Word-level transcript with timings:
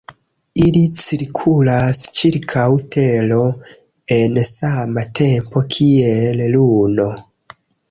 Ili 0.67 0.79
cirkulas 1.01 1.99
ĉirkaŭ 2.19 2.63
Tero 2.95 3.45
en 4.17 4.41
sama 4.55 5.07
tempo 5.23 5.67
kiel 5.77 6.45
Luno. 6.57 7.09